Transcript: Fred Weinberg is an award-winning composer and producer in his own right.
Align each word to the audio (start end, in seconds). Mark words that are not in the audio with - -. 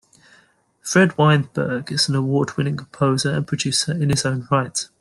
Fred 0.81 1.15
Weinberg 1.15 1.91
is 1.91 2.09
an 2.09 2.15
award-winning 2.15 2.75
composer 2.75 3.29
and 3.35 3.45
producer 3.45 3.91
in 3.91 4.09
his 4.09 4.25
own 4.25 4.47
right. 4.49 4.87